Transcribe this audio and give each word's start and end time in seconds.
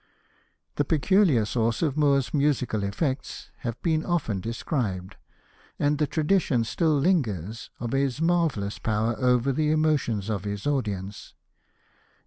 The 0.77 0.83
peculiar 0.83 1.45
source 1.45 1.83
of 1.83 1.95
Moore's 1.95 2.33
musical 2.33 2.81
effects 2.81 3.51
have 3.57 3.79
been 3.83 4.03
often 4.03 4.39
described, 4.41 5.15
and 5.77 5.99
the 5.99 6.07
tradition 6.07 6.63
still 6.63 6.97
lingers 6.97 7.69
of 7.79 7.91
his 7.91 8.19
marvellous 8.19 8.79
power 8.79 9.13
over 9.19 9.51
the 9.51 9.69
emotions 9.69 10.27
of 10.27 10.43
his 10.43 10.65
audience. 10.65 11.35